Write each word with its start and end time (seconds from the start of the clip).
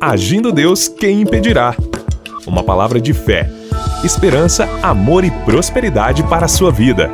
Agindo 0.00 0.52
Deus, 0.52 0.86
quem 0.86 1.22
impedirá? 1.22 1.74
Uma 2.46 2.62
palavra 2.62 3.00
de 3.00 3.12
fé, 3.12 3.50
esperança, 4.04 4.68
amor 4.80 5.24
e 5.24 5.30
prosperidade 5.44 6.22
para 6.22 6.44
a 6.44 6.48
sua 6.48 6.70
vida. 6.70 7.10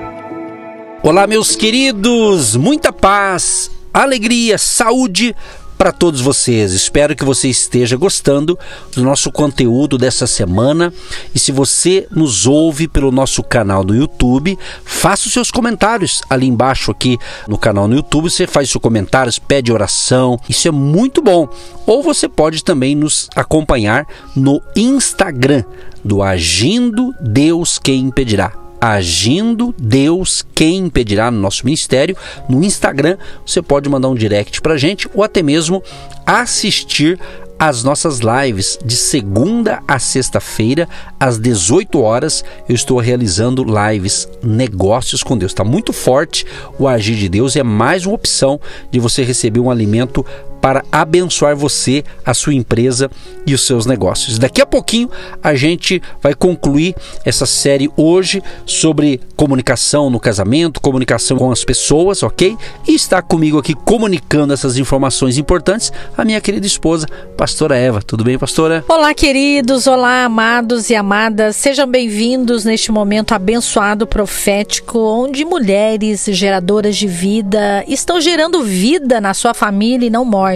Olá, 1.03 1.27
meus 1.27 1.57
queridos, 1.57 2.55
muita 2.57 2.93
paz, 2.93 3.71
alegria, 3.93 4.59
saúde 4.59 5.35
para 5.77 5.93
todos 5.93 6.21
vocês. 6.21 6.73
Espero 6.73 7.15
que 7.15 7.25
você 7.25 7.49
esteja 7.49 7.97
gostando 7.97 8.59
do 8.95 9.03
nosso 9.03 9.31
conteúdo 9.31 9.99
dessa 9.99 10.27
semana. 10.27 10.93
E 11.35 11.39
se 11.39 11.53
você 11.53 12.07
nos 12.11 12.47
ouve 12.47 12.89
pelo 12.89 13.11
nosso 13.11 13.43
canal 13.43 13.85
no 13.85 13.95
YouTube, 13.95 14.59
faça 14.85 15.27
os 15.27 15.33
seus 15.33 15.51
comentários 15.51 16.23
ali 16.29 16.47
embaixo 16.47 16.91
aqui 16.91 17.19
no 17.49 17.59
canal 17.59 17.87
no 17.89 17.97
YouTube. 17.97 18.31
Você 18.31 18.47
faz 18.47 18.71
seus 18.71 18.83
comentários, 18.83 19.39
pede 19.39 19.73
oração. 19.73 20.39
Isso 20.49 20.69
é 20.69 20.71
muito 20.71 21.21
bom. 21.21 21.49
Ou 21.87 22.03
você 22.03 22.29
pode 22.29 22.65
também 22.65 22.95
nos 22.95 23.29
acompanhar 23.35 24.07
no 24.35 24.63
Instagram 24.77 25.65
do 26.05 26.23
Agindo 26.23 27.15
Deus 27.21 27.79
Quem 27.79 28.01
Impedirá 28.01 28.64
Agindo 28.81 29.75
Deus, 29.79 30.45
quem 30.55 30.79
impedirá 30.79 31.31
no 31.31 31.41
nosso 31.41 31.65
ministério. 31.65 32.17
No 32.49 32.63
Instagram, 32.63 33.17
você 33.45 33.63
pode 33.63 33.89
mandar 33.89 34.09
um 34.09 34.15
direct 34.15 34.61
para 34.61 34.77
gente 34.77 35.09
ou 35.15 35.23
até 35.23 35.43
mesmo 35.43 35.83
assistir 36.27 37.19
as 37.59 37.83
nossas 37.83 38.19
lives 38.19 38.79
de 38.85 38.97
segunda 38.97 39.83
a 39.87 39.99
sexta-feira, 39.99 40.89
às 41.19 41.39
18 41.39 42.01
horas. 42.01 42.45
Eu 42.69 42.75
estou 42.75 42.99
realizando 42.99 43.65
lives 43.65 44.29
Negócios 44.43 45.23
com 45.23 45.37
Deus. 45.37 45.53
Está 45.53 45.65
muito 45.65 45.93
forte 45.93 46.45
o 46.79 46.89
agir 46.89 47.17
de 47.17 47.29
Deus. 47.29 47.57
É 47.57 47.63
mais 47.63 48.07
uma 48.07 48.15
opção 48.15 48.61
de 48.91 48.99
você 48.99 49.23
receber 49.23 49.61
um 49.61 49.71
alimento 49.71 50.27
para 50.65 50.83
abençoar 50.91 51.55
você, 51.55 52.03
a 52.25 52.33
sua 52.33 52.55
empresa 52.55 53.11
e 53.47 53.53
os 53.53 53.67
seus 53.67 53.85
negócios. 53.85 54.39
Daqui 54.39 54.63
a 54.63 54.67
pouquinho 54.67 55.11
a 55.43 55.55
gente 55.55 56.01
vai 56.23 56.33
concluir 56.33 56.95
essa 57.23 57.45
série 57.45 57.91
hoje 57.99 58.43
sobre 58.65 59.21
comunicação 59.37 60.09
no 60.09 60.19
casamento, 60.19 60.81
comunicação 60.81 61.37
com 61.37 61.53
as 61.53 61.63
pessoas, 61.63 62.23
ok? 62.23 62.57
E 62.89 62.95
está 62.95 63.21
comigo 63.21 63.59
aqui 63.59 63.75
comunicando 63.75 64.55
essas 64.55 64.79
informações 64.79 65.37
importantes 65.37 65.93
a 66.17 66.25
minha 66.25 66.41
querida 66.41 66.67
esposa, 66.67 67.07
pastora 67.37 67.77
Eva. 67.77 68.01
Tudo 68.01 68.25
bem, 68.25 68.39
pastora? 68.39 68.83
Olá, 68.89 69.13
queridos, 69.13 69.87
olá, 69.87 70.25
amados 70.25 70.89
e 70.89 70.95
amadas. 70.95 71.57
Sejam 71.57 71.87
bem-vindos 71.87 72.65
neste 72.65 72.91
momento 72.91 73.35
abençoado 73.35 74.07
profético, 74.07 74.99
onde 74.99 75.45
mulheres 75.45 76.25
geradoras 76.31 76.97
de 76.97 77.07
vida 77.07 77.85
estão 77.87 78.19
gerando 78.19 78.63
vida 78.63 79.21
na 79.21 79.35
sua 79.35 79.53
família 79.53 80.07
e 80.07 80.11
não 80.11 80.25
morte 80.25 80.54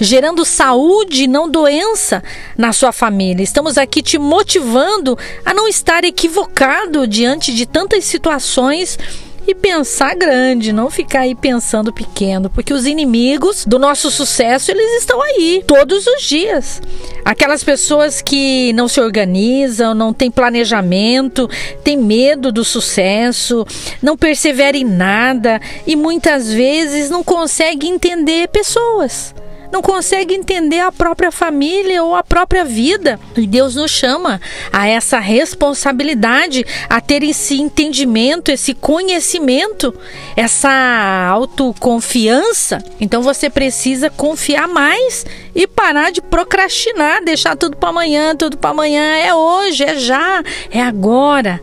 gerando 0.00 0.44
saúde 0.44 1.26
não 1.26 1.48
doença 1.48 2.22
na 2.56 2.72
sua 2.72 2.92
família. 2.92 3.42
Estamos 3.42 3.78
aqui 3.78 4.02
te 4.02 4.18
motivando 4.18 5.18
a 5.44 5.52
não 5.54 5.66
estar 5.68 6.04
equivocado 6.04 7.06
diante 7.06 7.52
de 7.52 7.66
tantas 7.66 8.04
situações 8.04 8.98
e 9.46 9.54
pensar 9.54 10.14
grande, 10.14 10.72
não 10.72 10.90
ficar 10.90 11.20
aí 11.20 11.34
pensando 11.34 11.92
pequeno, 11.92 12.50
porque 12.50 12.72
os 12.72 12.86
inimigos 12.86 13.64
do 13.64 13.78
nosso 13.78 14.10
sucesso, 14.10 14.70
eles 14.70 15.00
estão 15.00 15.20
aí 15.22 15.62
todos 15.66 16.06
os 16.06 16.22
dias. 16.22 16.80
Aquelas 17.24 17.64
pessoas 17.64 18.22
que 18.22 18.72
não 18.74 18.88
se 18.88 19.00
organizam, 19.00 19.94
não 19.94 20.12
têm 20.12 20.30
planejamento, 20.30 21.48
têm 21.82 21.96
medo 21.96 22.52
do 22.52 22.64
sucesso, 22.64 23.66
não 24.02 24.16
perseveram 24.16 24.78
em 24.78 24.84
nada 24.84 25.60
e 25.86 25.96
muitas 25.96 26.52
vezes 26.52 27.10
não 27.10 27.24
conseguem 27.24 27.94
entender 27.94 28.48
pessoas 28.48 29.34
não 29.70 29.82
consegue 29.82 30.34
entender 30.34 30.80
a 30.80 30.92
própria 30.92 31.30
família 31.30 32.02
ou 32.02 32.14
a 32.14 32.22
própria 32.22 32.64
vida. 32.64 33.18
E 33.36 33.46
Deus 33.46 33.76
nos 33.76 33.90
chama 33.90 34.40
a 34.72 34.86
essa 34.86 35.18
responsabilidade, 35.18 36.64
a 36.88 37.00
ter 37.00 37.22
esse 37.22 37.60
entendimento, 37.60 38.50
esse 38.50 38.74
conhecimento, 38.74 39.94
essa 40.36 41.28
autoconfiança. 41.30 42.82
Então 43.00 43.22
você 43.22 43.48
precisa 43.48 44.10
confiar 44.10 44.68
mais 44.68 45.24
e 45.54 45.66
parar 45.66 46.10
de 46.10 46.20
procrastinar, 46.20 47.24
deixar 47.24 47.56
tudo 47.56 47.76
para 47.76 47.88
amanhã, 47.88 48.34
tudo 48.34 48.56
para 48.56 48.70
amanhã. 48.70 49.16
É 49.16 49.34
hoje, 49.34 49.84
é 49.84 49.96
já, 49.96 50.42
é 50.70 50.80
agora 50.80 51.60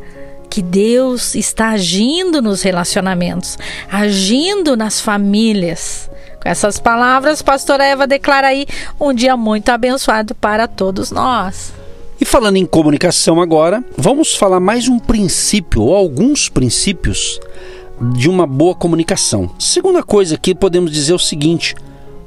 que 0.50 0.62
Deus 0.62 1.36
está 1.36 1.70
agindo 1.70 2.42
nos 2.42 2.64
relacionamentos, 2.64 3.58
agindo 3.92 4.76
nas 4.76 5.00
famílias. 5.00 6.10
Com 6.48 6.52
essas 6.52 6.80
palavras, 6.80 7.42
pastora 7.42 7.84
Eva 7.84 8.08
declara 8.08 8.48
aí 8.48 8.66
um 8.98 9.14
dia 9.14 9.36
muito 9.36 9.68
abençoado 9.68 10.34
para 10.34 10.66
todos 10.66 11.12
nós. 11.12 11.74
E 12.22 12.24
falando 12.24 12.56
em 12.56 12.66
comunicação 12.66 13.42
agora, 13.42 13.84
vamos 13.98 14.34
falar 14.34 14.62
mais 14.62 14.88
um 14.88 14.98
princípio 14.98 15.82
ou 15.82 15.94
alguns 15.94 16.48
princípios 16.48 17.38
de 18.14 18.30
uma 18.30 18.48
boa 18.48 18.74
comunicação. 18.74 19.50
Segunda 19.60 20.02
coisa 20.02 20.38
que 20.38 20.56
podemos 20.56 20.90
dizer 20.90 21.12
é 21.12 21.16
o 21.16 21.20
seguinte: 21.20 21.76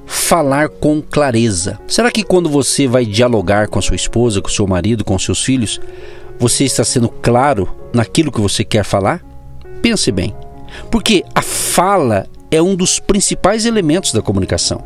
falar 0.05 0.69
com 0.69 1.01
clareza. 1.01 1.81
Será 1.89 2.11
que 2.11 2.23
quando 2.23 2.51
você 2.51 2.87
vai 2.87 3.07
dialogar 3.07 3.69
com 3.69 3.79
a 3.79 3.83
sua 3.83 3.97
esposa, 3.97 4.43
com 4.43 4.51
seu 4.51 4.67
marido, 4.67 5.03
com 5.03 5.19
seus 5.19 5.43
filhos, 5.43 5.81
você 6.39 6.65
está 6.65 6.85
sendo 6.85 7.09
claro 7.09 7.75
naquilo 7.91 8.31
que 8.31 8.41
você 8.43 8.65
quer 8.65 8.85
falar? 8.85 9.25
Pense 9.81 10.13
bem. 10.13 10.37
Porque 10.91 11.25
a 11.35 11.41
fala 11.41 12.27
é 12.51 12.61
um 12.61 12.75
dos 12.75 12.99
principais 12.99 13.65
elementos 13.65 14.13
da 14.13 14.23
comunicação. 14.23 14.83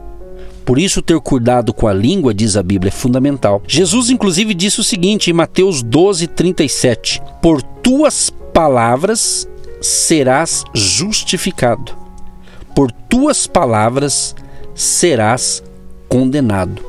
Por 0.65 0.79
isso, 0.79 1.03
ter 1.03 1.21
cuidado 1.21 1.75
com 1.75 1.87
a 1.87 1.93
língua, 1.93 2.33
diz 2.33 2.57
a 2.57 2.63
Bíblia, 2.63 2.89
é 2.89 2.93
fundamental. 2.93 3.63
Jesus, 3.67 4.09
inclusive, 4.09 4.55
disse 4.55 4.81
o 4.81 4.85
seguinte 4.85 5.31
em 5.31 5.35
Mateus 5.35 5.83
12, 5.83 6.27
37: 6.29 7.21
Por 7.43 7.63
tuas 7.63 8.31
palavras 8.53 9.47
serás 9.83 10.65
justificado, 10.73 11.93
por 12.75 12.91
tuas 12.91 13.47
palavras 13.47 14.35
serás 14.75 15.63
condenado. 16.09 16.83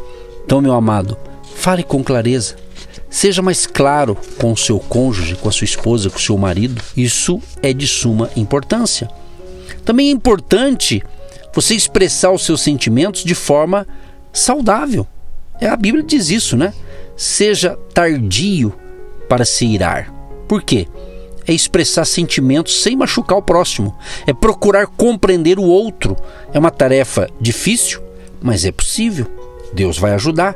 Então, 0.46 0.62
meu 0.62 0.74
amado, 0.74 1.18
fale 1.56 1.84
com 1.84 2.04
clareza. 2.04 2.56
Seja 3.10 3.42
mais 3.42 3.66
claro 3.66 4.18
com 4.40 4.52
o 4.52 4.58
seu 4.58 4.80
cônjuge, 4.80 5.36
com 5.36 5.50
a 5.50 5.52
sua 5.52 5.66
esposa, 5.66 6.10
com 6.10 6.18
o 6.18 6.22
seu 6.22 6.38
marido. 6.38 6.82
Isso 6.96 7.42
é 7.62 7.74
de 7.74 7.88
suma 7.88 8.30
importância. 8.36 9.10
Também 9.86 10.10
é 10.10 10.12
importante 10.12 11.02
você 11.54 11.76
expressar 11.76 12.32
os 12.32 12.44
seus 12.44 12.62
sentimentos 12.62 13.24
de 13.24 13.36
forma 13.36 13.88
saudável. 14.34 15.08
É, 15.62 15.68
a 15.68 15.76
Bíblia 15.78 16.04
diz 16.04 16.30
isso, 16.30 16.58
né? 16.58 16.74
Seja 17.16 17.78
tardio 17.94 18.74
para 19.30 19.46
se 19.46 19.66
irar. 19.66 20.14
Por 20.48 20.62
quê? 20.62 20.88
É 21.48 21.54
expressar 21.54 22.06
sentimentos 22.06 22.82
sem 22.82 22.96
machucar 22.96 23.38
o 23.38 23.42
próximo. 23.42 23.96
É 24.28 24.34
procurar 24.34 24.88
compreender 24.88 25.60
o 25.60 25.64
outro. 25.64 26.18
É 26.52 26.60
uma 26.60 26.72
tarefa 26.72 27.30
difícil, 27.40 28.02
mas 28.42 28.66
é 28.66 28.72
possível. 28.72 29.28
Deus 29.72 29.98
vai 29.98 30.14
ajudar. 30.14 30.56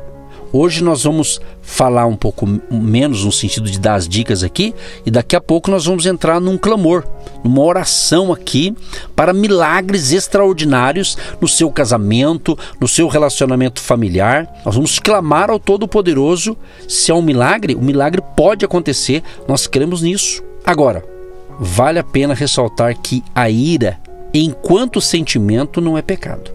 Hoje 0.52 0.82
nós 0.82 1.04
vamos 1.04 1.40
falar 1.62 2.06
um 2.06 2.16
pouco 2.16 2.44
menos 2.68 3.24
no 3.24 3.30
sentido 3.30 3.70
de 3.70 3.78
dar 3.78 3.94
as 3.94 4.08
dicas 4.08 4.42
aqui, 4.42 4.74
e 5.06 5.10
daqui 5.10 5.36
a 5.36 5.40
pouco 5.40 5.70
nós 5.70 5.84
vamos 5.84 6.06
entrar 6.06 6.40
num 6.40 6.58
clamor, 6.58 7.04
numa 7.44 7.62
oração 7.62 8.32
aqui 8.32 8.74
para 9.14 9.32
milagres 9.32 10.10
extraordinários 10.10 11.16
no 11.40 11.46
seu 11.46 11.70
casamento, 11.70 12.58
no 12.80 12.88
seu 12.88 13.06
relacionamento 13.06 13.80
familiar. 13.80 14.48
Nós 14.64 14.74
vamos 14.74 14.98
clamar 14.98 15.50
ao 15.50 15.60
Todo-Poderoso. 15.60 16.56
Se 16.88 17.12
é 17.12 17.14
um 17.14 17.22
milagre, 17.22 17.76
o 17.76 17.80
milagre 17.80 18.20
pode 18.36 18.64
acontecer, 18.64 19.22
nós 19.46 19.68
cremos 19.68 20.02
nisso. 20.02 20.42
Agora, 20.66 21.04
vale 21.60 22.00
a 22.00 22.04
pena 22.04 22.34
ressaltar 22.34 22.98
que 23.00 23.22
a 23.32 23.48
ira, 23.48 24.00
enquanto 24.34 25.00
sentimento, 25.00 25.80
não 25.80 25.96
é 25.96 26.02
pecado. 26.02 26.50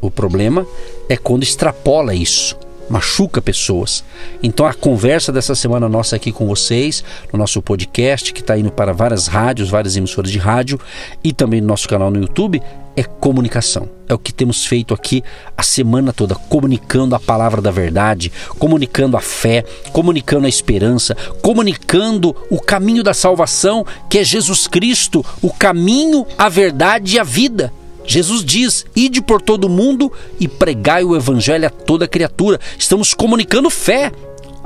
O 0.00 0.10
problema 0.10 0.66
é 1.10 1.16
quando 1.16 1.42
extrapola 1.42 2.14
isso 2.14 2.56
machuca 2.88 3.40
pessoas. 3.40 4.04
Então 4.42 4.66
a 4.66 4.74
conversa 4.74 5.32
dessa 5.32 5.54
semana 5.54 5.88
nossa 5.88 6.16
aqui 6.16 6.32
com 6.32 6.46
vocês, 6.46 7.04
no 7.32 7.38
nosso 7.38 7.60
podcast, 7.62 8.32
que 8.32 8.40
está 8.40 8.56
indo 8.56 8.70
para 8.70 8.92
várias 8.92 9.26
rádios, 9.26 9.68
várias 9.68 9.96
emissoras 9.96 10.30
de 10.30 10.38
rádio 10.38 10.78
e 11.22 11.32
também 11.32 11.60
no 11.60 11.66
nosso 11.66 11.88
canal 11.88 12.10
no 12.10 12.20
YouTube, 12.20 12.62
é 12.96 13.04
comunicação. 13.04 13.88
É 14.08 14.14
o 14.14 14.18
que 14.18 14.32
temos 14.32 14.64
feito 14.64 14.92
aqui 14.92 15.22
a 15.56 15.62
semana 15.62 16.12
toda, 16.12 16.34
comunicando 16.34 17.14
a 17.14 17.20
palavra 17.20 17.62
da 17.62 17.70
verdade, 17.70 18.32
comunicando 18.58 19.16
a 19.16 19.20
fé, 19.20 19.64
comunicando 19.92 20.46
a 20.46 20.48
esperança, 20.48 21.14
comunicando 21.40 22.34
o 22.50 22.60
caminho 22.60 23.04
da 23.04 23.14
salvação, 23.14 23.86
que 24.10 24.18
é 24.18 24.24
Jesus 24.24 24.66
Cristo, 24.66 25.24
o 25.40 25.52
caminho, 25.52 26.26
a 26.36 26.48
verdade 26.48 27.14
e 27.14 27.18
a 27.20 27.24
vida. 27.24 27.72
Jesus 28.08 28.42
diz: 28.42 28.86
ide 28.96 29.20
por 29.20 29.40
todo 29.40 29.66
o 29.66 29.68
mundo 29.68 30.10
e 30.40 30.48
pregai 30.48 31.04
o 31.04 31.14
evangelho 31.14 31.66
a 31.66 31.70
toda 31.70 32.08
criatura. 32.08 32.58
Estamos 32.76 33.14
comunicando 33.14 33.70
fé. 33.70 34.10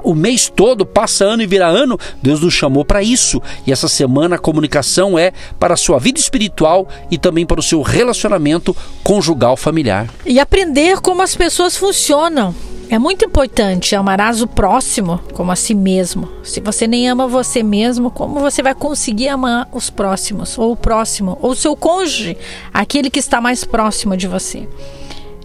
O 0.05 0.17
mês 0.17 0.49
todo, 0.49 0.85
passa 0.85 1.25
ano 1.25 1.45
e 1.45 1.47
vira 1.47 1.69
ano, 1.69 1.97
Deus 2.21 2.41
nos 2.41 2.53
chamou 2.53 2.85
para 2.85 3.05
isso. 3.05 3.41
E 3.65 3.71
essa 3.71 3.87
semana 3.87 4.35
a 4.35 4.39
comunicação 4.39 5.17
é 5.17 5.33
para 5.61 5.75
a 5.75 5.77
sua 5.77 6.01
vida 6.01 6.19
espiritual 6.19 6.89
e 7.09 7.17
também 7.17 7.47
para 7.47 7.61
o 7.61 7.63
seu 7.63 7.83
relacionamento 7.83 8.77
conjugal 9.05 9.57
familiar. 9.57 10.09
E 10.27 10.41
aprender 10.41 11.01
como 11.01 11.23
as 11.23 11.37
pessoas 11.37 11.77
funcionam 11.77 12.53
É 12.89 12.99
muito 12.99 13.25
importante 13.25 13.97
amarás 13.97 14.43
o 14.43 14.47
próximo 14.47 15.19
como 15.33 15.51
a 15.51 15.57
si 15.57 15.75
mesmo. 15.75 16.29
Se 16.45 16.61
você 16.61 16.87
nem 16.87 17.09
ama 17.09 17.27
você 17.27 17.63
mesmo, 17.63 18.11
como 18.11 18.41
você 18.41 18.63
vai 18.63 18.75
conseguir 18.75 19.29
amar 19.29 19.69
os 19.73 19.89
próximos, 19.89 20.59
ou 20.59 20.73
o 20.73 20.77
próximo, 20.77 21.39
ou 21.41 21.55
seu 21.55 21.75
cônjuge, 21.75 22.37
aquele 22.73 23.09
que 23.09 23.19
está 23.19 23.41
mais 23.41 23.65
próximo 23.65 24.17
de 24.17 24.29
você? 24.29 24.69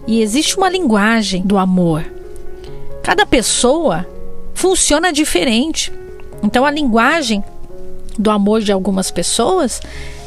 E 0.06 0.20
existe 0.20 0.56
uma 0.56 0.68
linguagem 0.68 1.42
do 1.42 1.56
amor. 1.56 2.04
Cada 3.02 3.24
pessoa 3.24 4.06
funciona 4.52 5.12
diferente. 5.12 5.92
Então 6.42 6.66
a 6.66 6.70
linguagem 6.70 7.42
do 8.18 8.30
amor 8.30 8.60
de 8.60 8.72
algumas 8.72 9.10
pessoas, 9.10 9.80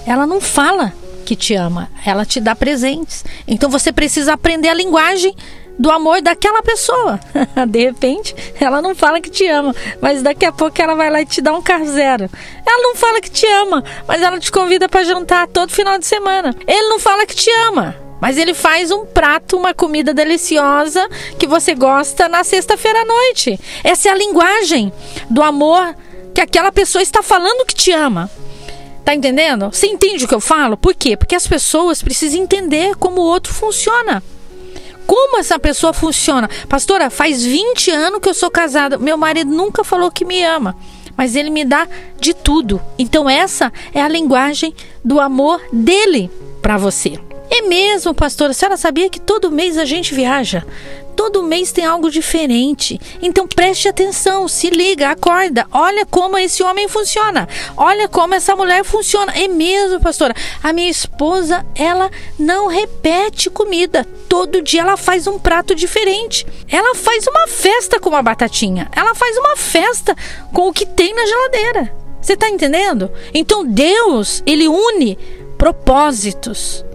ela 0.06 0.26
não 0.26 0.42
fala 0.42 0.94
que 1.26 1.36
te 1.36 1.54
ama, 1.54 1.90
ela 2.06 2.26
te 2.26 2.40
dá 2.40 2.56
presentes. 2.56 3.24
Então 3.48 3.70
você 3.70 3.92
precisa 3.92 4.34
aprender 4.34 4.70
a 4.70 4.74
linguagem 4.74 5.36
do 5.82 5.90
amor 5.90 6.22
daquela 6.22 6.62
pessoa. 6.62 7.20
De 7.68 7.84
repente, 7.84 8.36
ela 8.60 8.82
não 8.84 8.94
fala 8.94 9.20
que 9.20 9.32
te 9.32 9.48
ama, 9.48 9.76
mas 10.00 10.22
daqui 10.22 10.46
a 10.46 10.52
pouco 10.52 10.80
ela 10.80 10.94
vai 10.94 11.10
lá 11.10 11.22
e 11.22 11.26
te 11.26 11.42
dá 11.42 11.52
um 11.58 11.64
zero. 11.86 12.30
Ela 12.66 12.84
não 12.84 12.96
fala 12.96 13.20
que 13.20 13.32
te 13.32 13.48
ama, 13.48 13.84
mas 14.08 14.22
ela 14.22 14.40
te 14.40 14.52
convida 14.52 14.88
para 14.88 15.04
jantar 15.04 15.48
todo 15.48 15.72
final 15.72 15.98
de 15.98 16.06
semana. 16.06 16.56
Ele 16.68 16.88
não 16.88 17.00
fala 17.00 17.26
que 17.26 17.36
te 17.36 17.50
ama, 17.68 17.96
mas 18.22 18.38
ele 18.38 18.54
faz 18.54 18.92
um 18.92 19.08
prato, 19.08 19.58
uma 19.58 19.74
comida 19.74 20.14
deliciosa 20.14 21.10
que 21.40 21.48
você 21.48 21.74
gosta 21.74 22.30
na 22.30 22.44
sexta-feira 22.44 23.02
à 23.02 23.06
noite. 23.06 23.60
Essa 23.84 24.10
é 24.10 24.12
a 24.12 24.16
linguagem 24.16 24.94
do 25.32 25.42
amor 25.42 25.96
que 26.32 26.42
aquela 26.42 26.72
pessoa 26.72 27.02
está 27.02 27.24
falando 27.24 27.66
que 27.66 27.74
te 27.74 27.92
ama. 27.92 28.30
Tá 29.04 29.16
entendendo? 29.16 29.72
Você 29.72 29.88
entende 29.88 30.26
o 30.26 30.28
que 30.28 30.36
eu 30.36 30.40
falo? 30.40 30.78
Por 30.78 30.94
quê? 30.94 31.18
Porque 31.18 31.34
as 31.34 31.48
pessoas 31.48 32.04
precisam 32.04 32.40
entender 32.40 32.96
como 32.98 33.20
o 33.20 33.26
outro 33.26 33.52
funciona 33.52 34.22
como 35.06 35.40
essa 35.40 35.60
pessoa 35.60 35.94
funciona. 35.94 36.50
Pastora, 36.68 37.10
faz 37.10 37.44
20 37.44 37.92
anos 37.92 38.20
que 38.20 38.30
eu 38.30 38.34
sou 38.34 38.50
casada. 38.52 38.98
Meu 38.98 39.18
marido 39.18 39.52
nunca 39.52 39.84
falou 39.84 40.12
que 40.12 40.26
me 40.26 40.44
ama, 40.44 40.76
mas 41.18 41.36
ele 41.36 41.50
me 41.50 41.66
dá 41.66 41.88
de 42.20 42.34
tudo. 42.34 42.82
Então 42.98 43.30
essa 43.30 43.72
é 43.94 44.02
a 44.02 44.08
linguagem 44.08 44.74
do 45.04 45.20
amor 45.20 45.62
dele 45.72 46.30
para 46.62 46.78
você. 46.78 47.20
É 47.54 47.64
mesmo, 47.64 48.14
pastora. 48.14 48.52
A 48.52 48.54
senhora 48.54 48.78
sabia 48.78 49.10
que 49.10 49.20
todo 49.20 49.52
mês 49.52 49.78
a 49.78 49.84
gente 49.84 50.16
viaja? 50.16 50.66
Todo 51.18 51.44
mês 51.44 51.74
tem 51.74 51.86
algo 51.86 52.10
diferente. 52.10 52.98
Então 53.22 53.46
preste 53.46 53.90
atenção, 53.90 54.48
se 54.48 54.70
liga, 54.70 55.10
acorda. 55.10 55.68
Olha 55.70 56.06
como 56.06 56.38
esse 56.38 56.64
homem 56.64 56.88
funciona. 56.88 57.50
Olha 57.76 58.08
como 58.08 58.34
essa 58.34 58.56
mulher 58.56 58.86
funciona. 58.86 59.34
É 59.34 59.50
mesmo, 59.50 60.00
pastora. 60.00 60.34
A 60.64 60.72
minha 60.72 60.90
esposa, 60.90 61.66
ela 61.76 62.10
não 62.40 62.68
repete 62.68 63.50
comida. 63.50 64.08
Todo 64.30 64.62
dia 64.62 64.80
ela 64.80 64.96
faz 64.96 65.28
um 65.28 65.38
prato 65.38 65.76
diferente. 65.76 66.48
Ela 66.70 66.96
faz 66.96 67.28
uma 67.28 67.50
festa 67.50 68.00
com 68.00 68.08
uma 68.12 68.24
batatinha. 68.24 68.90
Ela 68.96 69.14
faz 69.14 69.38
uma 69.38 69.58
festa 69.58 70.16
com 70.54 70.70
o 70.70 70.74
que 70.74 70.86
tem 70.86 71.14
na 71.14 71.26
geladeira. 71.26 71.94
Você 72.22 72.32
está 72.34 72.50
entendendo? 72.50 73.12
Então 73.34 73.66
Deus, 73.66 74.42
ele 74.46 74.70
une 74.70 75.18
propósitos 75.58 76.86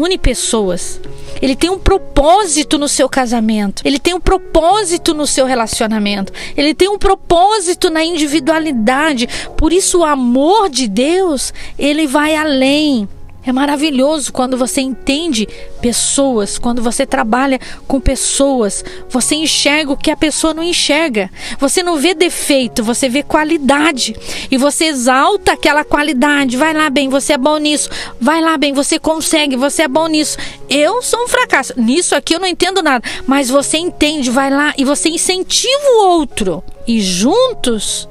une 0.00 0.18
pessoas. 0.18 1.00
Ele 1.40 1.56
tem 1.56 1.70
um 1.70 1.78
propósito 1.78 2.78
no 2.78 2.88
seu 2.88 3.08
casamento. 3.08 3.82
Ele 3.84 3.98
tem 3.98 4.14
um 4.14 4.20
propósito 4.20 5.12
no 5.14 5.26
seu 5.26 5.44
relacionamento. 5.46 6.32
Ele 6.56 6.74
tem 6.74 6.88
um 6.88 6.98
propósito 6.98 7.90
na 7.90 8.04
individualidade. 8.04 9.28
Por 9.56 9.72
isso 9.72 10.00
o 10.00 10.04
amor 10.04 10.68
de 10.68 10.86
Deus, 10.86 11.52
ele 11.78 12.06
vai 12.06 12.36
além. 12.36 13.08
É 13.44 13.50
maravilhoso 13.50 14.32
quando 14.32 14.56
você 14.56 14.80
entende 14.80 15.48
pessoas, 15.80 16.58
quando 16.58 16.80
você 16.80 17.04
trabalha 17.04 17.58
com 17.88 18.00
pessoas, 18.00 18.84
você 19.08 19.34
enxerga 19.34 19.92
o 19.92 19.96
que 19.96 20.12
a 20.12 20.16
pessoa 20.16 20.54
não 20.54 20.62
enxerga. 20.62 21.28
Você 21.58 21.82
não 21.82 21.96
vê 21.96 22.14
defeito, 22.14 22.84
você 22.84 23.08
vê 23.08 23.22
qualidade. 23.24 24.14
E 24.48 24.56
você 24.56 24.84
exalta 24.84 25.52
aquela 25.52 25.84
qualidade. 25.84 26.56
Vai 26.56 26.72
lá 26.72 26.88
bem, 26.88 27.08
você 27.08 27.32
é 27.32 27.38
bom 27.38 27.58
nisso. 27.58 27.90
Vai 28.20 28.40
lá 28.40 28.56
bem, 28.56 28.72
você 28.72 28.96
consegue, 28.96 29.56
você 29.56 29.82
é 29.82 29.88
bom 29.88 30.06
nisso. 30.06 30.38
Eu 30.70 31.02
sou 31.02 31.24
um 31.24 31.28
fracasso. 31.28 31.72
Nisso 31.76 32.14
aqui 32.14 32.36
eu 32.36 32.40
não 32.40 32.46
entendo 32.46 32.80
nada. 32.80 33.04
Mas 33.26 33.48
você 33.48 33.76
entende, 33.76 34.30
vai 34.30 34.50
lá 34.50 34.72
e 34.78 34.84
você 34.84 35.08
incentiva 35.08 35.82
o 35.96 36.06
outro. 36.06 36.62
E 36.86 37.00
juntos, 37.00 38.08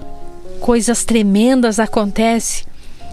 coisas 0.60 1.06
tremendas 1.06 1.80
acontecem 1.80 2.71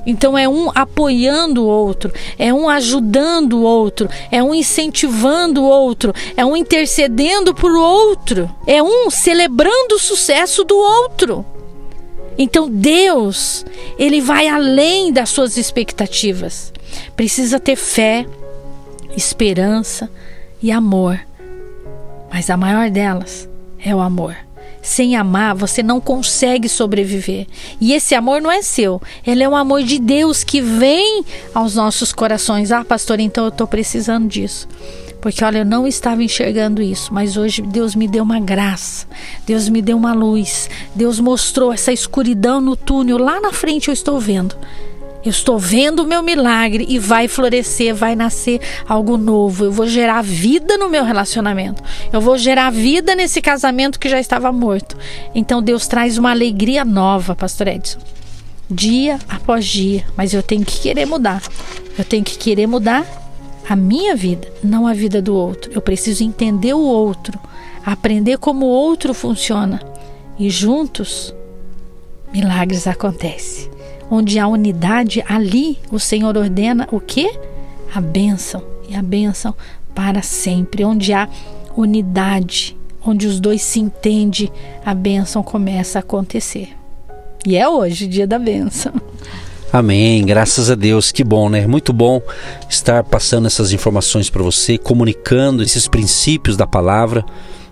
então 0.09 0.39
é 0.39 0.49
um 0.49 0.71
apoiando 0.75 1.65
o 1.65 1.67
outro, 1.67 2.11
é 2.39 2.51
um 2.51 2.67
ajudando 2.67 3.59
o 3.59 3.63
outro, 3.63 4.09
é 4.31 4.43
um 4.43 4.55
incentivando 4.55 5.61
o 5.61 5.69
outro, 5.69 6.15
é 6.35 6.43
um 6.47 6.57
intercedendo 6.57 7.55
por 7.55 7.77
outro, 7.77 8.51
é 8.67 8.83
um 8.83 9.11
celebrando 9.11 9.97
o 9.97 9.99
sucesso 9.99 10.65
do 10.65 10.75
outro. 10.75 11.45
Então 12.39 12.71
Deus, 12.71 13.67
ele 13.99 14.19
vai 14.23 14.49
além 14.49 15.13
das 15.13 15.29
suas 15.29 15.59
expectativas. 15.59 16.73
Precisa 17.15 17.61
ter 17.61 17.77
fé, 17.77 18.25
esperança 19.15 20.11
e 20.63 20.73
amor. 20.73 21.21
Mas 22.33 22.49
a 22.49 22.57
maior 22.57 22.89
delas 22.89 23.47
é 23.79 23.95
o 23.95 24.01
amor. 24.01 24.48
Sem 24.88 25.17
amar, 25.17 25.55
você 25.55 25.82
não 25.82 26.00
consegue 26.00 26.67
sobreviver. 26.67 27.46
E 27.79 27.93
esse 27.93 28.14
amor 28.14 28.40
não 28.40 28.50
é 28.50 28.62
seu, 28.62 29.02
ele 29.25 29.43
é 29.43 29.49
um 29.49 29.55
amor 29.55 29.82
de 29.82 29.99
Deus 29.99 30.43
que 30.43 30.62
vem 30.62 31.23
aos 31.52 31.75
nossos 31.75 32.11
corações. 32.11 32.73
Ah, 32.73 32.82
pastor, 32.82 33.20
então 33.20 33.44
eu 33.44 33.50
estou 33.50 33.67
precisando 33.67 34.26
disso. 34.26 34.67
Porque 35.20 35.44
olha, 35.44 35.58
eu 35.58 35.64
não 35.67 35.87
estava 35.87 36.23
enxergando 36.23 36.81
isso, 36.81 37.12
mas 37.12 37.37
hoje 37.37 37.61
Deus 37.61 37.94
me 37.94 38.08
deu 38.08 38.25
uma 38.25 38.40
graça, 38.40 39.06
Deus 39.44 39.69
me 39.69 39.82
deu 39.82 39.94
uma 39.94 40.14
luz, 40.14 40.70
Deus 40.94 41.20
mostrou 41.20 41.70
essa 41.70 41.93
escuridão 41.93 42.58
no 42.58 42.75
túnel, 42.75 43.19
lá 43.19 43.38
na 43.43 43.52
frente 43.52 43.88
eu 43.88 43.93
estou 43.93 44.19
vendo. 44.19 44.56
Eu 45.25 45.31
estou 45.31 45.59
vendo 45.59 46.00
o 46.00 46.06
meu 46.06 46.23
milagre 46.23 46.87
e 46.88 46.99
vai 46.99 47.26
florescer, 47.26 47.94
vai 47.94 48.15
nascer 48.15 48.61
algo 48.88 49.17
novo. 49.17 49.65
Eu 49.65 49.73
vou 49.73 49.87
gerar 49.87 50.23
vida 50.23 50.79
no 50.79 50.88
meu 50.88 51.05
relacionamento. 51.05 51.82
Eu 52.12 52.20
vou 52.20 52.38
gerar 52.38 52.70
vida 52.70 53.17
nesse 53.17 53.41
casamento 53.41 53.99
que 53.99 54.09
já 54.09 54.20
estava 54.20 54.53
morto. 54.53 54.97
Então 55.35 55.61
Deus 55.61 55.88
traz 55.88 56.19
uma 56.19 56.31
alegria 56.31 56.85
nova, 56.85 57.35
Pastor 57.35 57.67
Edson. 57.67 57.99
Dia 58.70 59.19
após 59.29 59.67
dia. 59.67 60.05
Mas 60.17 60.32
eu 60.32 60.43
tenho 60.43 60.65
que 60.65 60.81
querer 60.81 61.05
mudar. 61.05 61.43
Eu 61.99 62.05
tenho 62.05 62.23
que 62.23 62.38
querer 62.38 62.69
mudar 62.69 63.05
a 63.69 63.75
minha 63.75 64.14
vida, 64.14 64.49
não 64.62 64.87
a 64.87 64.94
vida 64.94 65.21
do 65.21 65.35
outro. 65.35 65.73
Eu 65.75 65.82
preciso 65.82 66.23
entender 66.23 66.75
o 66.75 66.81
outro, 66.81 67.38
aprender 67.85 68.38
como 68.38 68.67
o 68.67 68.71
outro 68.71 69.12
funciona. 69.12 69.83
E 70.38 70.49
juntos, 70.49 71.35
milagres 72.33 72.87
acontecem 72.87 73.77
onde 74.11 74.38
há 74.38 74.47
unidade, 74.47 75.25
ali 75.29 75.79
o 75.91 75.99
Senhor 75.99 76.37
ordena 76.37 76.88
o 76.91 77.00
que? 77.00 77.31
A 77.95 78.00
bênção. 78.00 78.62
E 78.88 78.95
a 78.95 79.03
bênção 79.03 79.55
para 79.95 80.23
sempre. 80.23 80.85
Onde 80.85 81.12
há 81.12 81.29
unidade, 81.77 82.77
onde 83.05 83.27
os 83.27 83.38
dois 83.41 83.62
se 83.62 83.81
entendem, 83.81 84.50
a 84.85 84.95
bênção 84.95 85.43
começa 85.43 85.99
a 85.99 86.00
acontecer. 86.00 86.71
E 87.47 87.57
é 87.57 87.69
hoje 87.69 88.07
dia 88.07 88.27
da 88.27 88.38
bênção. 88.38 88.93
Amém, 89.71 90.25
graças 90.25 90.71
a 90.71 90.75
Deus, 90.75 91.12
que 91.12 91.23
bom, 91.23 91.50
né? 91.50 91.67
Muito 91.67 91.93
bom 91.93 92.23
estar 92.71 93.05
passando 93.05 93.47
essas 93.47 93.71
informações 93.71 94.31
para 94.31 94.43
você, 94.43 94.79
comunicando 94.79 95.62
esses 95.62 95.87
princípios 95.87 96.57
da 96.57 96.67
palavra 96.67 97.23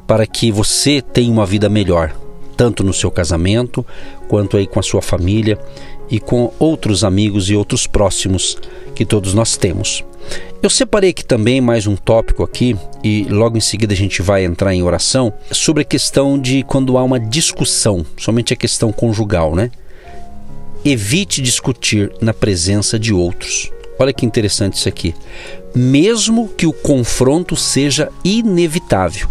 para 0.07 0.27
que 0.27 0.53
você 0.53 1.01
tenha 1.01 1.33
uma 1.33 1.47
vida 1.47 1.71
melhor, 1.71 2.15
tanto 2.55 2.85
no 2.85 2.93
seu 2.93 3.11
casamento 3.11 3.85
quanto 4.29 4.59
aí 4.59 4.67
com 4.67 4.79
a 4.79 4.83
sua 4.83 5.01
família 5.01 5.59
e 6.11 6.21
com 6.21 6.53
outros 6.59 7.05
amigos 7.05 7.51
e 7.51 7.57
outros 7.57 7.87
próximos 7.87 8.57
que 8.95 9.05
todos 9.05 9.35
nós 9.35 9.57
temos. 9.57 10.05
Eu 10.63 10.71
separei 10.71 11.11
aqui 11.11 11.25
também 11.25 11.61
mais 11.61 11.87
um 11.87 11.95
tópico 11.95 12.43
aqui 12.43 12.77
e 13.05 13.25
logo 13.25 13.57
em 13.57 13.61
seguida 13.61 13.93
a 13.93 13.97
gente 13.97 14.23
vai 14.23 14.45
entrar 14.45 14.75
em 14.75 14.83
oração 14.83 15.33
sobre 15.53 15.83
a 15.83 15.85
questão 15.85 16.39
de 16.39 16.63
quando 16.65 16.99
há 16.99 17.05
uma 17.05 17.21
discussão, 17.21 18.05
somente 18.17 18.53
a 18.53 18.57
questão 18.57 18.91
conjugal, 18.91 19.55
né? 19.55 19.71
Evite 20.85 21.41
discutir 21.43 22.13
na 22.21 22.33
presença 22.33 22.99
de 22.99 23.13
outros. 23.13 23.71
Olha 23.99 24.13
que 24.13 24.27
interessante 24.27 24.75
isso 24.75 24.89
aqui. 24.89 25.15
Mesmo 25.75 26.49
que 26.49 26.67
o 26.67 26.73
confronto 26.73 27.55
seja 27.55 28.11
inevitável, 28.25 29.29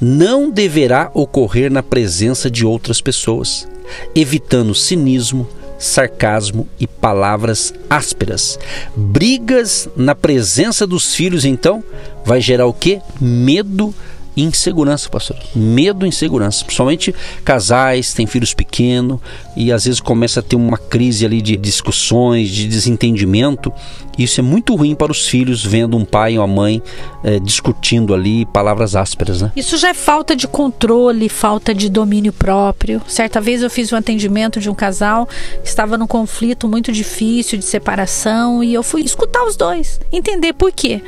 não 0.00 0.50
deverá 0.50 1.10
ocorrer 1.14 1.70
na 1.70 1.82
presença 1.82 2.50
de 2.50 2.64
outras 2.66 3.00
pessoas, 3.00 3.68
evitando 4.14 4.74
cinismo, 4.74 5.48
sarcasmo 5.82 6.68
e 6.78 6.86
palavras 6.86 7.74
ásperas. 7.90 8.58
Brigas 8.96 9.88
na 9.96 10.14
presença 10.14 10.86
dos 10.86 11.14
filhos, 11.14 11.44
então, 11.44 11.82
vai 12.24 12.40
gerar 12.40 12.66
o 12.66 12.72
que? 12.72 13.00
Medo 13.20 13.94
insegurança, 14.36 15.08
pastor. 15.08 15.36
Medo 15.54 16.04
e 16.04 16.08
insegurança. 16.08 16.64
Principalmente 16.64 17.14
casais, 17.44 18.12
têm 18.14 18.26
filhos 18.26 18.54
pequenos 18.54 19.20
e 19.56 19.72
às 19.72 19.84
vezes 19.84 20.00
começa 20.00 20.40
a 20.40 20.42
ter 20.42 20.56
uma 20.56 20.78
crise 20.78 21.24
ali 21.24 21.42
de 21.42 21.56
discussões, 21.56 22.48
de 22.48 22.66
desentendimento. 22.66 23.72
Isso 24.18 24.40
é 24.40 24.42
muito 24.42 24.74
ruim 24.74 24.94
para 24.94 25.10
os 25.10 25.26
filhos 25.26 25.64
vendo 25.64 25.96
um 25.96 26.04
pai 26.04 26.36
ou 26.36 26.44
uma 26.44 26.54
mãe 26.54 26.82
é, 27.24 27.38
discutindo 27.38 28.12
ali 28.14 28.44
palavras 28.46 28.94
ásperas, 28.94 29.40
né? 29.40 29.52
Isso 29.56 29.76
já 29.78 29.88
é 29.88 29.94
falta 29.94 30.36
de 30.36 30.46
controle, 30.46 31.28
falta 31.28 31.74
de 31.74 31.88
domínio 31.88 32.32
próprio. 32.32 33.00
Certa 33.06 33.40
vez 33.40 33.62
eu 33.62 33.70
fiz 33.70 33.92
um 33.92 33.96
atendimento 33.96 34.60
de 34.60 34.68
um 34.68 34.74
casal 34.74 35.26
que 35.62 35.68
estava 35.68 35.96
num 35.96 36.06
conflito 36.06 36.68
muito 36.68 36.92
difícil 36.92 37.58
de 37.58 37.64
separação 37.64 38.62
e 38.62 38.74
eu 38.74 38.82
fui 38.82 39.02
escutar 39.02 39.44
os 39.44 39.56
dois, 39.56 40.00
entender 40.12 40.52
por 40.52 40.72
quê. 40.72 41.02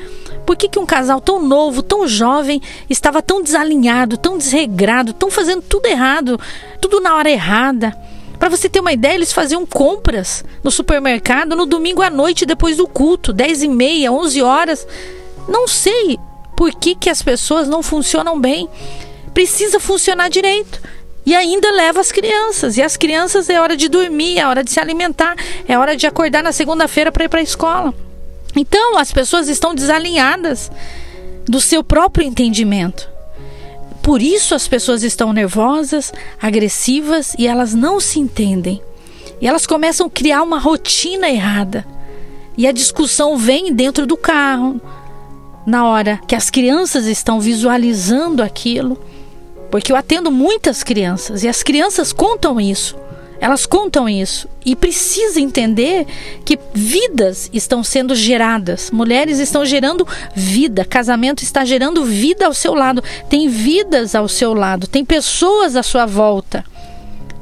Por 0.47 0.57
que, 0.57 0.69
que 0.69 0.79
um 0.79 0.87
casal 0.87 1.21
tão 1.21 1.43
novo, 1.43 1.83
tão 1.83 2.07
jovem, 2.07 2.61
estava 2.89 3.14
tão 3.23 3.43
desalinhado, 3.43 4.17
tão 4.17 4.39
desregrado, 4.39 5.13
tão 5.13 5.31
fazendo 5.31 5.63
tudo 5.63 5.87
errado, 5.87 6.39
tudo 6.81 7.01
na 7.01 7.15
hora 7.15 7.31
errada? 7.31 7.97
Para 8.39 8.49
você 8.49 8.69
ter 8.69 8.81
uma 8.81 8.93
ideia, 8.93 9.15
eles 9.15 9.33
faziam 9.33 9.65
compras 9.65 10.45
no 10.63 10.71
supermercado 10.71 11.57
no 11.57 11.67
domingo 11.67 12.03
à 12.03 12.11
noite 12.11 12.45
depois 12.45 12.77
do 12.77 12.87
culto, 12.87 13.33
10 13.33 13.63
e 13.63 13.69
meia, 13.69 14.13
11 14.13 14.43
horas. 14.43 14.87
Não 15.49 15.67
sei 15.67 16.19
por 16.57 16.75
que, 16.75 16.95
que 16.95 17.11
as 17.11 17.23
pessoas 17.23 17.69
não 17.69 17.83
funcionam 17.83 18.39
bem. 18.39 18.69
Precisa 19.33 19.81
funcionar 19.81 20.29
direito. 20.29 20.81
E 21.27 21.35
ainda 21.35 21.71
leva 21.73 22.01
as 22.01 22.13
crianças. 22.13 22.77
E 22.77 22.83
as 22.83 22.97
crianças 22.97 23.49
é 23.49 23.61
hora 23.61 23.77
de 23.77 23.89
dormir, 23.89 24.39
é 24.39 24.47
hora 24.47 24.63
de 24.63 24.71
se 24.71 24.79
alimentar, 24.79 25.37
é 25.67 25.79
hora 25.79 25.97
de 25.97 26.07
acordar 26.07 26.43
na 26.43 26.53
segunda-feira 26.53 27.11
para 27.11 27.25
ir 27.25 27.29
para 27.29 27.41
a 27.41 27.43
escola. 27.43 27.95
Então, 28.55 28.99
as 28.99 29.11
pessoas 29.11 29.49
estão 29.49 29.75
desalinhadas 29.75 30.71
do 31.47 31.61
seu 31.61 31.83
próprio 31.85 32.27
entendimento. 32.27 33.09
Por 34.03 34.21
isso 34.21 34.55
as 34.55 34.69
pessoas 34.69 35.03
estão 35.03 35.33
nervosas, 35.33 36.13
agressivas 36.41 37.35
e 37.39 37.47
elas 37.47 37.73
não 37.75 37.99
se 37.99 38.21
entendem. 38.21 38.83
E 39.41 39.47
elas 39.47 39.67
começam 39.67 40.07
a 40.07 40.11
criar 40.11 40.43
uma 40.43 40.59
rotina 40.59 41.29
errada. 41.29 41.87
E 42.57 42.67
a 42.67 42.73
discussão 42.73 43.37
vem 43.37 43.75
dentro 43.75 44.07
do 44.07 44.17
carro, 44.17 44.81
na 45.67 45.87
hora 45.87 46.21
que 46.27 46.35
as 46.35 46.51
crianças 46.51 47.07
estão 47.07 47.41
visualizando 47.41 48.43
aquilo. 48.43 48.99
Porque 49.71 49.91
eu 49.91 49.97
atendo 49.97 50.31
muitas 50.31 50.83
crianças 50.83 51.43
e 51.43 51.49
as 51.49 51.63
crianças 51.63 52.13
contam 52.13 52.61
isso. 52.61 52.97
Elas 53.41 53.67
contam 53.67 54.09
isso. 54.09 54.49
E 54.65 54.75
precisa 54.75 55.41
entender 55.41 56.07
que 56.45 56.59
vidas 56.73 57.51
estão 57.53 57.85
sendo 57.85 58.15
geradas, 58.15 58.91
mulheres 58.91 59.39
estão 59.39 59.65
gerando 59.65 60.07
vida, 60.35 60.85
casamento 60.85 61.43
está 61.43 61.65
gerando 61.65 62.05
vida 62.05 62.47
ao 62.47 62.55
seu 62.55 62.75
lado, 62.75 63.03
tem 63.29 63.49
vidas 63.49 64.15
ao 64.15 64.27
seu 64.27 64.55
lado, 64.55 64.87
tem 64.87 65.05
pessoas 65.05 65.77
à 65.77 65.83
sua 65.83 66.07
volta. 66.07 66.65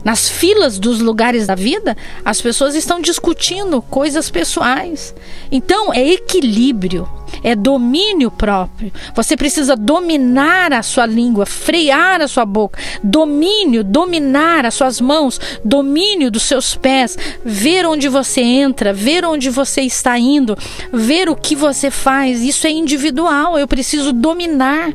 Nas 0.04 0.28
filas 0.28 0.78
dos 0.78 1.00
lugares 1.00 1.46
da 1.46 1.54
vida, 1.54 1.96
as 2.24 2.40
pessoas 2.40 2.74
estão 2.74 3.00
discutindo 3.00 3.80
coisas 3.82 4.30
pessoais. 4.30 5.14
Então, 5.50 5.94
é 5.94 6.06
equilíbrio, 6.06 7.08
é 7.42 7.54
domínio 7.54 8.30
próprio. 8.30 8.92
Você 9.14 9.36
precisa 9.36 9.76
dominar 9.76 10.72
a 10.72 10.82
sua 10.82 11.06
língua, 11.06 11.46
frear 11.46 12.20
a 12.20 12.26
sua 12.26 12.44
boca, 12.44 12.80
domínio, 13.02 13.84
dominar 13.84 14.66
as 14.66 14.74
suas 14.74 15.00
mãos, 15.00 15.40
domínio 15.64 16.30
dos 16.30 16.42
seus 16.42 16.74
pés, 16.74 17.16
ver 17.44 17.86
onde 17.86 18.08
você 18.08 18.40
entra, 18.40 18.92
ver 18.92 19.24
onde 19.24 19.50
você 19.50 19.82
está 19.82 20.18
indo, 20.18 20.58
ver 20.92 21.28
o 21.28 21.36
que 21.36 21.54
você 21.54 21.90
faz. 21.90 22.42
Isso 22.42 22.66
é 22.66 22.70
individual. 22.70 23.56
Eu 23.56 23.68
preciso 23.68 24.12
dominar 24.12 24.92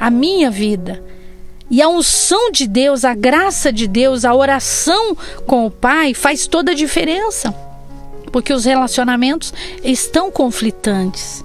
a 0.00 0.10
minha 0.10 0.50
vida. 0.50 1.15
E 1.70 1.82
a 1.82 1.88
unção 1.88 2.50
de 2.50 2.66
Deus, 2.66 3.04
a 3.04 3.14
graça 3.14 3.72
de 3.72 3.88
Deus, 3.88 4.24
a 4.24 4.34
oração 4.34 5.16
com 5.46 5.66
o 5.66 5.70
Pai 5.70 6.14
faz 6.14 6.46
toda 6.46 6.72
a 6.72 6.74
diferença. 6.74 7.54
Porque 8.30 8.52
os 8.52 8.64
relacionamentos 8.64 9.52
estão 9.82 10.30
conflitantes. 10.30 11.44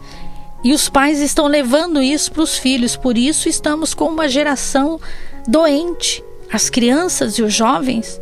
E 0.64 0.74
os 0.74 0.90
pais 0.90 1.20
estão 1.20 1.48
levando 1.48 2.02
isso 2.02 2.32
para 2.32 2.44
os 2.44 2.58
filhos. 2.58 2.96
Por 2.96 3.18
isso 3.18 3.50
estamos 3.50 3.94
com 3.94 4.06
uma 4.06 4.28
geração 4.28 5.00
doente. 5.48 6.24
As 6.52 6.70
crianças 6.70 7.40
e 7.40 7.42
os 7.42 7.54
jovens. 7.54 8.20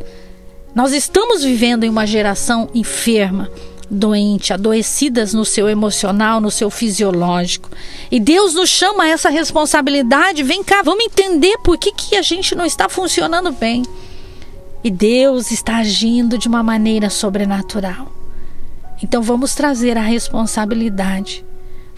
Nós 0.74 0.92
estamos 0.92 1.42
vivendo 1.42 1.84
em 1.84 1.90
uma 1.90 2.06
geração 2.06 2.70
enferma 2.74 3.50
doente, 3.90 4.52
adoecidas 4.52 5.34
no 5.34 5.44
seu 5.44 5.68
emocional, 5.68 6.40
no 6.40 6.50
seu 6.50 6.70
fisiológico. 6.70 7.68
E 8.10 8.20
Deus 8.20 8.54
nos 8.54 8.70
chama 8.70 9.04
a 9.04 9.08
essa 9.08 9.28
responsabilidade. 9.28 10.42
Vem 10.42 10.62
cá, 10.62 10.82
vamos 10.82 11.04
entender 11.04 11.58
por 11.64 11.76
que, 11.76 11.92
que 11.92 12.16
a 12.16 12.22
gente 12.22 12.54
não 12.54 12.64
está 12.64 12.88
funcionando 12.88 13.50
bem. 13.50 13.82
E 14.84 14.90
Deus 14.90 15.50
está 15.50 15.78
agindo 15.78 16.38
de 16.38 16.48
uma 16.48 16.62
maneira 16.62 17.10
sobrenatural. 17.10 18.12
Então 19.02 19.22
vamos 19.22 19.54
trazer 19.54 19.98
a 19.98 20.02
responsabilidade 20.02 21.44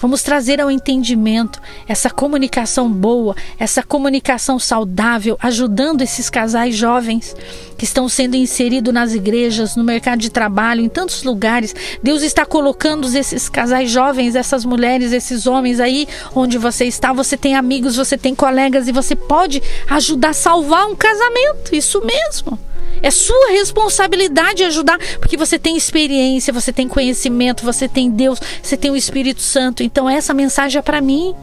Vamos 0.03 0.25
trazer 0.25 0.61
ao 0.61 0.69
entendimento 0.69 1.63
essa 1.87 2.11
comunicação 2.11 2.91
boa, 2.91 3.37
essa 3.57 3.85
comunicação 3.85 4.59
saudável, 4.59 5.39
ajudando 5.41 6.03
esses 6.03 6.29
casais 6.29 6.75
jovens 6.75 7.37
que 7.79 7.85
estão 7.85 8.09
sendo 8.09 8.35
inseridos 8.35 8.93
nas 8.93 9.15
igrejas, 9.15 9.77
no 9.77 9.85
mercado 9.85 10.19
de 10.19 10.29
trabalho, 10.29 10.81
em 10.81 10.89
tantos 10.89 11.23
lugares. 11.23 11.73
Deus 12.03 12.23
está 12.23 12.45
colocando 12.45 13.07
esses 13.17 13.49
casais 13.49 13.93
jovens, 13.93 14.35
essas 14.35 14.65
mulheres, 14.65 15.13
esses 15.13 15.47
homens 15.47 15.79
aí 15.79 16.09
onde 16.35 16.59
você 16.59 16.85
está. 16.85 17.13
Você 17.13 17.37
tem 17.37 17.55
amigos, 17.55 17.95
você 17.95 18.19
tem 18.19 18.35
colegas 18.35 18.89
e 18.89 18.93
você 18.93 19.15
pode 19.15 19.63
ajudar 19.89 20.31
a 20.31 20.35
salvar 20.35 20.85
um 20.89 20.97
casamento. 20.97 21.77
Isso 21.77 22.03
mesmo. 22.05 22.59
É 23.01 23.11
sua 23.11 23.51
responsabilidade 23.51 24.63
ajudar, 24.65 24.99
porque 25.19 25.37
você 25.37 25.59
tem 25.59 25.77
experiência, 25.77 26.53
você 26.53 26.73
tem 26.73 26.87
conhecimento, 26.87 27.65
você 27.65 27.89
tem 27.89 28.11
Deus, 28.11 28.41
você 28.63 28.77
tem 28.77 28.91
o 28.91 28.97
Espírito 28.97 29.41
Santo. 29.41 29.83
Então 29.83 30.09
essa 30.09 30.35
mensagem 30.35 30.79
é 30.79 30.83
para 30.83 31.01
mim. 31.01 31.35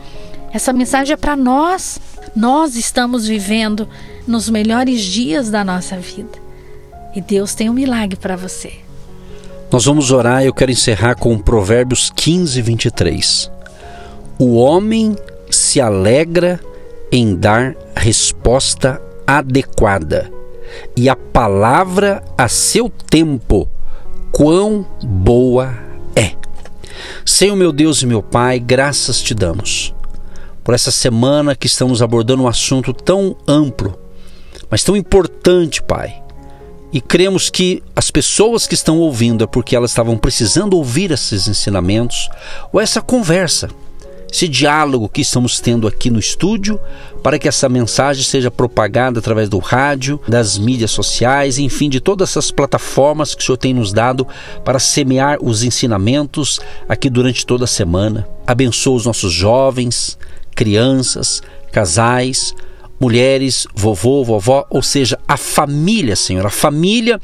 Essa 0.53 0.71
mensagem 0.71 1.13
é 1.13 1.17
para 1.17 1.35
nós. 1.35 1.99
Nós 2.35 2.75
estamos 2.75 3.27
vivendo 3.27 3.87
nos 4.27 4.49
melhores 4.49 5.01
dias 5.01 5.49
da 5.49 5.63
nossa 5.63 5.97
vida. 5.97 6.39
E 7.15 7.21
Deus 7.21 7.55
tem 7.55 7.69
um 7.69 7.73
milagre 7.73 8.15
para 8.15 8.35
você. 8.35 8.73
Nós 9.71 9.85
vamos 9.85 10.11
orar, 10.11 10.43
eu 10.43 10.53
quero 10.53 10.71
encerrar 10.71 11.15
com 11.15 11.37
Provérbios 11.37 12.11
15, 12.15 12.61
23. 12.61 13.51
O 14.37 14.55
homem 14.55 15.15
se 15.49 15.81
alegra 15.81 16.59
em 17.11 17.35
dar 17.35 17.75
resposta 17.95 19.01
adequada 19.27 20.38
e 20.95 21.09
a 21.09 21.15
palavra 21.15 22.23
a 22.37 22.47
seu 22.47 22.89
tempo, 22.89 23.67
quão 24.31 24.85
boa 25.01 25.73
é. 26.15 26.33
Senhor 27.25 27.55
meu 27.55 27.71
Deus 27.71 28.01
e 28.01 28.05
meu 28.05 28.21
Pai, 28.21 28.59
graças 28.59 29.21
te 29.21 29.33
damos 29.33 29.93
por 30.63 30.75
essa 30.75 30.91
semana 30.91 31.55
que 31.55 31.65
estamos 31.65 31.99
abordando 31.99 32.43
um 32.43 32.47
assunto 32.47 32.93
tão 32.93 33.35
amplo, 33.47 33.97
mas 34.69 34.83
tão 34.83 34.95
importante, 34.95 35.81
Pai. 35.81 36.21
E 36.93 37.01
cremos 37.01 37.49
que 37.49 37.83
as 37.95 38.11
pessoas 38.11 38.67
que 38.67 38.75
estão 38.75 38.99
ouvindo 38.99 39.43
é 39.43 39.47
porque 39.47 39.75
elas 39.75 39.91
estavam 39.91 40.17
precisando 40.17 40.75
ouvir 40.75 41.11
esses 41.11 41.47
ensinamentos 41.47 42.29
ou 42.71 42.79
essa 42.79 43.01
conversa 43.01 43.69
esse 44.31 44.47
diálogo 44.47 45.09
que 45.09 45.21
estamos 45.21 45.59
tendo 45.59 45.87
aqui 45.87 46.09
no 46.09 46.19
estúdio, 46.19 46.79
para 47.23 47.39
que 47.39 47.47
essa 47.47 47.67
mensagem 47.67 48.23
seja 48.23 48.51
propagada 48.51 49.19
através 49.19 49.49
do 49.49 49.57
rádio, 49.57 50.19
das 50.27 50.57
mídias 50.57 50.91
sociais, 50.91 51.57
enfim, 51.57 51.89
de 51.89 51.99
todas 51.99 52.29
essas 52.29 52.51
plataformas 52.51 53.33
que 53.33 53.41
o 53.41 53.45
Senhor 53.45 53.57
tem 53.57 53.73
nos 53.73 53.91
dado 53.91 54.27
para 54.63 54.79
semear 54.79 55.37
os 55.41 55.63
ensinamentos 55.63 56.59
aqui 56.87 57.09
durante 57.09 57.45
toda 57.45 57.65
a 57.65 57.67
semana. 57.67 58.27
Abençoa 58.45 58.95
os 58.95 59.05
nossos 59.05 59.33
jovens, 59.33 60.17
crianças, 60.55 61.41
casais, 61.71 62.53
mulheres, 62.99 63.65
vovô, 63.73 64.23
vovó, 64.23 64.65
ou 64.69 64.83
seja, 64.83 65.17
a 65.27 65.37
família, 65.37 66.15
Senhor, 66.15 66.45
a 66.45 66.49
família 66.49 67.19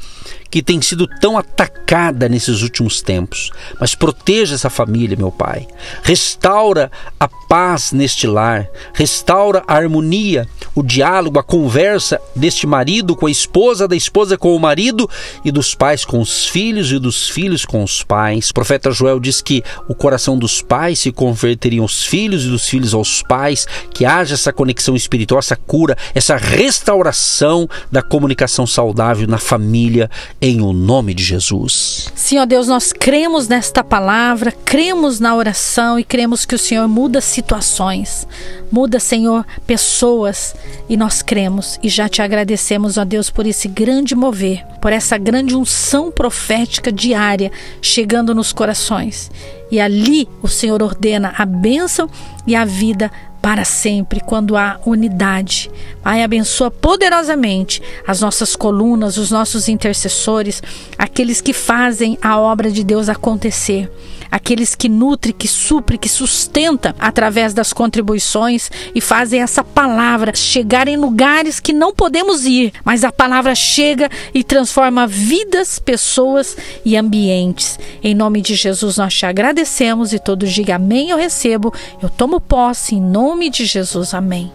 que 0.56 0.62
tem 0.62 0.80
sido 0.80 1.06
tão 1.06 1.36
atacada 1.36 2.30
nesses 2.30 2.62
últimos 2.62 3.02
tempos. 3.02 3.50
Mas 3.78 3.94
proteja 3.94 4.54
essa 4.54 4.70
família, 4.70 5.14
meu 5.14 5.30
Pai. 5.30 5.68
Restaura 6.02 6.90
a 7.20 7.28
paz 7.28 7.92
neste 7.92 8.26
lar, 8.26 8.66
restaura 8.94 9.62
a 9.68 9.74
harmonia, 9.74 10.48
o 10.74 10.82
diálogo, 10.82 11.38
a 11.38 11.42
conversa 11.42 12.18
deste 12.34 12.66
marido 12.66 13.14
com 13.14 13.26
a 13.26 13.30
esposa, 13.30 13.86
da 13.86 13.94
esposa 13.94 14.38
com 14.38 14.56
o 14.56 14.58
marido 14.58 15.08
e 15.44 15.52
dos 15.52 15.74
pais 15.74 16.06
com 16.06 16.20
os 16.20 16.46
filhos 16.46 16.90
e 16.90 16.98
dos 16.98 17.28
filhos 17.28 17.66
com 17.66 17.84
os 17.84 18.02
pais. 18.02 18.48
O 18.48 18.54
profeta 18.54 18.90
Joel 18.90 19.20
diz 19.20 19.42
que 19.42 19.62
o 19.88 19.94
coração 19.94 20.38
dos 20.38 20.62
pais 20.62 21.00
se 21.00 21.12
converteriam 21.12 21.82
aos 21.82 22.02
filhos 22.02 22.46
e 22.46 22.48
dos 22.48 22.66
filhos 22.66 22.94
aos 22.94 23.22
pais, 23.22 23.66
que 23.92 24.06
haja 24.06 24.32
essa 24.32 24.54
conexão 24.54 24.96
espiritual, 24.96 25.38
essa 25.38 25.56
cura, 25.56 25.96
essa 26.14 26.36
restauração 26.36 27.68
da 27.92 28.02
comunicação 28.02 28.66
saudável 28.66 29.28
na 29.28 29.38
família, 29.38 30.10
em 30.46 30.60
o 30.60 30.72
nome 30.72 31.12
de 31.12 31.24
Jesus. 31.24 32.08
Ó 32.38 32.46
Deus, 32.46 32.68
nós 32.68 32.92
cremos 32.92 33.48
nesta 33.48 33.82
palavra, 33.82 34.52
cremos 34.52 35.18
na 35.18 35.34
oração 35.34 35.98
e 35.98 36.04
cremos 36.04 36.44
que 36.44 36.54
o 36.54 36.58
Senhor 36.58 36.86
muda 36.86 37.20
situações, 37.20 38.28
muda, 38.70 39.00
Senhor, 39.00 39.44
pessoas 39.66 40.54
e 40.88 40.96
nós 40.96 41.20
cremos 41.20 41.80
e 41.82 41.88
já 41.88 42.08
te 42.08 42.22
agradecemos, 42.22 42.96
ó 42.96 43.04
Deus, 43.04 43.28
por 43.28 43.44
esse 43.44 43.66
grande 43.66 44.14
mover, 44.14 44.64
por 44.80 44.92
essa 44.92 45.18
grande 45.18 45.56
unção 45.56 46.12
profética 46.12 46.92
diária 46.92 47.50
chegando 47.82 48.32
nos 48.32 48.52
corações. 48.52 49.30
E 49.70 49.80
ali 49.80 50.28
o 50.42 50.48
Senhor 50.48 50.80
ordena 50.80 51.34
a 51.36 51.44
bênção 51.44 52.08
e 52.46 52.54
a 52.54 52.64
vida 52.64 53.10
para 53.46 53.64
sempre, 53.64 54.18
quando 54.18 54.56
há 54.56 54.80
unidade. 54.84 55.70
Pai, 56.02 56.24
abençoa 56.24 56.68
poderosamente 56.68 57.80
as 58.04 58.20
nossas 58.20 58.56
colunas, 58.56 59.18
os 59.18 59.30
nossos 59.30 59.68
intercessores, 59.68 60.60
aqueles 60.98 61.40
que 61.40 61.52
fazem 61.52 62.18
a 62.20 62.40
obra 62.40 62.72
de 62.72 62.82
Deus 62.82 63.08
acontecer 63.08 63.88
aqueles 64.30 64.74
que 64.74 64.88
nutre, 64.88 65.32
que 65.32 65.48
supre, 65.48 65.98
que 65.98 66.08
sustenta 66.08 66.94
através 66.98 67.54
das 67.54 67.72
contribuições 67.72 68.70
e 68.94 69.00
fazem 69.00 69.42
essa 69.42 69.62
palavra 69.62 70.34
chegar 70.34 70.88
em 70.88 70.96
lugares 70.96 71.60
que 71.60 71.72
não 71.72 71.94
podemos 71.94 72.44
ir, 72.44 72.72
mas 72.84 73.04
a 73.04 73.12
palavra 73.12 73.54
chega 73.54 74.10
e 74.34 74.42
transforma 74.42 75.06
vidas, 75.06 75.78
pessoas 75.78 76.56
e 76.84 76.96
ambientes. 76.96 77.78
Em 78.02 78.14
nome 78.14 78.40
de 78.40 78.54
Jesus 78.54 78.96
nós 78.96 79.14
te 79.14 79.26
agradecemos 79.26 80.12
e 80.12 80.18
todos 80.18 80.52
digam 80.52 80.76
amém, 80.76 81.10
eu 81.10 81.16
recebo, 81.16 81.72
eu 82.02 82.10
tomo 82.10 82.40
posse 82.40 82.94
em 82.94 83.00
nome 83.36 83.50
de 83.50 83.66
Jesus. 83.66 84.14
Amém. 84.14 84.50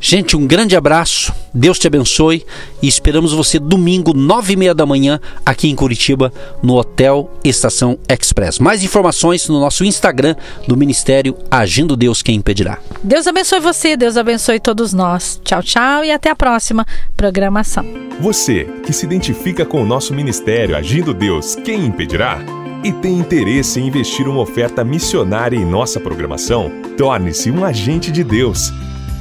Gente, 0.00 0.36
um 0.36 0.46
grande 0.46 0.76
abraço, 0.76 1.32
Deus 1.52 1.76
te 1.76 1.88
abençoe 1.88 2.46
e 2.80 2.86
esperamos 2.86 3.32
você 3.32 3.58
domingo, 3.58 4.12
nove 4.14 4.52
e 4.52 4.56
meia 4.56 4.72
da 4.72 4.86
manhã, 4.86 5.18
aqui 5.44 5.68
em 5.68 5.74
Curitiba, 5.74 6.32
no 6.62 6.76
Hotel 6.76 7.28
Estação 7.42 7.98
Express. 8.08 8.60
Mais 8.60 8.84
informações 8.84 9.48
no 9.48 9.58
nosso 9.58 9.84
Instagram 9.84 10.36
do 10.68 10.76
Ministério 10.76 11.36
Agindo 11.50 11.96
Deus 11.96 12.22
Quem 12.22 12.36
Impedirá. 12.36 12.78
Deus 13.02 13.26
abençoe 13.26 13.58
você, 13.58 13.96
Deus 13.96 14.16
abençoe 14.16 14.60
todos 14.60 14.92
nós. 14.92 15.40
Tchau, 15.42 15.62
tchau 15.64 16.04
e 16.04 16.12
até 16.12 16.30
a 16.30 16.36
próxima 16.36 16.86
programação. 17.16 17.84
Você 18.20 18.68
que 18.84 18.92
se 18.92 19.04
identifica 19.04 19.66
com 19.66 19.82
o 19.82 19.86
nosso 19.86 20.14
ministério 20.14 20.76
Agindo 20.76 21.12
Deus 21.12 21.56
Quem 21.56 21.86
Impedirá? 21.86 22.67
E 22.88 22.92
tem 22.92 23.18
interesse 23.18 23.78
em 23.78 23.86
investir 23.86 24.26
uma 24.26 24.40
oferta 24.40 24.82
missionária 24.82 25.58
em 25.58 25.64
nossa 25.64 26.00
programação, 26.00 26.72
torne-se 26.96 27.50
um 27.50 27.62
agente 27.62 28.10
de 28.10 28.24
Deus 28.24 28.72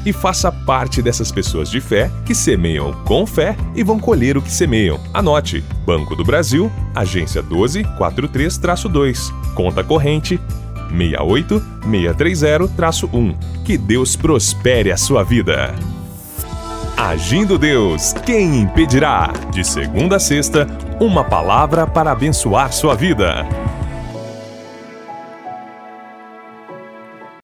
e 0.06 0.14
faça 0.14 0.50
parte 0.50 1.02
dessas 1.02 1.34
pessoas 1.34 1.70
de 1.70 1.82
fé 1.82 2.10
que 2.26 2.34
semeiam 2.34 2.94
com 3.04 3.28
fé 3.28 3.58
e 3.76 3.84
vão 3.84 4.00
colher 4.00 4.38
o 4.38 4.42
que 4.42 4.50
semeiam. 4.50 4.98
Anote: 5.14 5.62
Banco 5.86 6.16
do 6.16 6.24
Brasil, 6.24 6.72
agência 6.96 7.44
1243-2, 7.44 9.34
conta 9.54 9.84
corrente 9.84 10.40
68630-1. 10.94 13.36
Que 13.66 13.78
Deus 13.78 14.16
prospere 14.16 14.94
a 14.94 14.98
sua 14.98 15.24
vida. 15.24 15.76
Agindo 16.98 17.60
Deus, 17.60 18.12
quem 18.26 18.62
impedirá? 18.62 19.32
De 19.52 19.64
segunda 19.64 20.16
a 20.16 20.20
sexta, 20.20 20.68
uma 21.00 21.24
palavra 21.24 21.86
para 21.86 22.12
abençoar 22.12 22.74
sua 22.74 22.96
vida. 22.96 23.46